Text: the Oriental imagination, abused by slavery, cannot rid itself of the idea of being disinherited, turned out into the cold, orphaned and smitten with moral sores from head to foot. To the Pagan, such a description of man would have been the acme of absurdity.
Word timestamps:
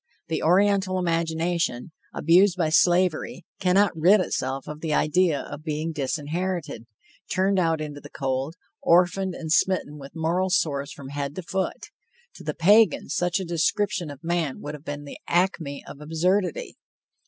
the 0.29 0.41
Oriental 0.41 0.97
imagination, 0.97 1.91
abused 2.11 2.57
by 2.57 2.69
slavery, 2.69 3.45
cannot 3.59 3.91
rid 3.95 4.19
itself 4.19 4.67
of 4.67 4.81
the 4.81 4.95
idea 4.95 5.39
of 5.41 5.61
being 5.63 5.91
disinherited, 5.91 6.87
turned 7.31 7.59
out 7.59 7.79
into 7.79 8.01
the 8.01 8.09
cold, 8.09 8.55
orphaned 8.81 9.35
and 9.35 9.51
smitten 9.51 9.99
with 9.99 10.15
moral 10.15 10.49
sores 10.49 10.91
from 10.91 11.09
head 11.09 11.35
to 11.35 11.43
foot. 11.43 11.91
To 12.33 12.43
the 12.43 12.55
Pagan, 12.55 13.09
such 13.09 13.39
a 13.39 13.45
description 13.45 14.09
of 14.09 14.23
man 14.23 14.59
would 14.61 14.73
have 14.73 14.85
been 14.85 15.03
the 15.03 15.19
acme 15.27 15.83
of 15.85 16.01
absurdity. 16.01 16.77